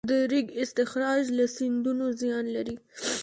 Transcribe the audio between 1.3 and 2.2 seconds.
له سیندونو